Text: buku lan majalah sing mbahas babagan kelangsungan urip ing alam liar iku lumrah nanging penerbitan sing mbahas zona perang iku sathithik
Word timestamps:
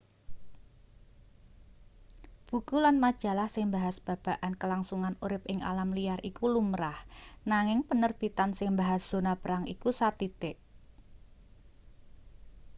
buku 2.49 2.75
lan 2.85 2.95
majalah 3.05 3.49
sing 3.53 3.65
mbahas 3.71 3.97
babagan 4.07 4.53
kelangsungan 4.61 5.15
urip 5.25 5.43
ing 5.53 5.59
alam 5.71 5.89
liar 5.97 6.19
iku 6.29 6.45
lumrah 6.55 6.99
nanging 7.51 7.79
penerbitan 7.89 8.51
sing 8.57 8.69
mbahas 8.75 9.01
zona 9.11 9.33
perang 9.41 9.63
iku 9.73 9.89
sathithik 9.99 10.57